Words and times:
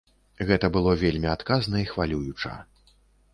Гэта 0.51 0.69
было 0.77 0.95
вельмі 1.01 1.29
адказна 1.33 1.83
і 1.83 1.85
хвалююча. 1.91 2.55